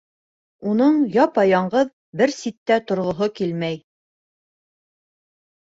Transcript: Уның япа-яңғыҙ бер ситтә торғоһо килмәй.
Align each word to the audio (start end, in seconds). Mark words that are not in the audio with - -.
Уның 0.71 0.95
япа-яңғыҙ 1.15 1.91
бер 2.23 2.33
ситтә 2.37 2.79
торғоһо 2.93 3.29
килмәй. 3.39 3.81